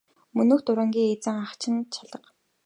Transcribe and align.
Мөнөөх 0.37 0.61
дурангийн 0.65 1.11
эзэн 1.15 1.37
ах 1.45 1.53
ч 1.59 1.63
алга. 2.01 2.19